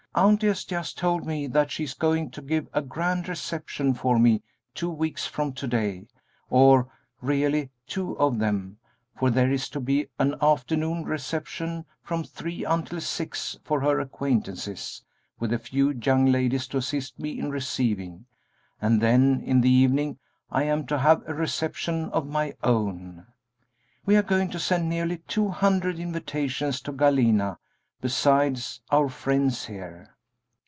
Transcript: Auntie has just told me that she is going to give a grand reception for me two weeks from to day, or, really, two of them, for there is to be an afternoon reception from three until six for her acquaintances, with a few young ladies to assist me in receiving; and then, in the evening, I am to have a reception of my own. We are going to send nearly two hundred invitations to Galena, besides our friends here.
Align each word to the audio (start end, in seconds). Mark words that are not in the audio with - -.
Auntie 0.13 0.47
has 0.47 0.65
just 0.65 0.97
told 0.97 1.25
me 1.25 1.47
that 1.47 1.71
she 1.71 1.85
is 1.85 1.93
going 1.93 2.29
to 2.31 2.41
give 2.41 2.67
a 2.73 2.81
grand 2.81 3.29
reception 3.29 3.93
for 3.93 4.19
me 4.19 4.43
two 4.75 4.89
weeks 4.89 5.25
from 5.25 5.53
to 5.53 5.65
day, 5.67 6.05
or, 6.49 6.89
really, 7.21 7.69
two 7.87 8.19
of 8.19 8.37
them, 8.37 8.77
for 9.17 9.29
there 9.29 9.49
is 9.49 9.69
to 9.69 9.79
be 9.79 10.09
an 10.19 10.35
afternoon 10.41 11.05
reception 11.05 11.85
from 12.03 12.25
three 12.25 12.65
until 12.65 12.99
six 12.99 13.57
for 13.63 13.79
her 13.79 14.01
acquaintances, 14.01 15.01
with 15.39 15.53
a 15.53 15.57
few 15.57 15.91
young 15.91 16.25
ladies 16.25 16.67
to 16.67 16.75
assist 16.79 17.17
me 17.17 17.39
in 17.39 17.49
receiving; 17.49 18.25
and 18.81 18.99
then, 18.99 19.39
in 19.39 19.61
the 19.61 19.69
evening, 19.71 20.17
I 20.51 20.63
am 20.63 20.85
to 20.87 20.97
have 20.97 21.23
a 21.25 21.33
reception 21.33 22.09
of 22.09 22.27
my 22.27 22.53
own. 22.63 23.27
We 24.05 24.17
are 24.17 24.23
going 24.23 24.49
to 24.49 24.59
send 24.59 24.89
nearly 24.89 25.19
two 25.29 25.47
hundred 25.47 25.99
invitations 25.99 26.81
to 26.81 26.91
Galena, 26.91 27.59
besides 28.01 28.81
our 28.89 29.07
friends 29.07 29.67
here. 29.67 30.11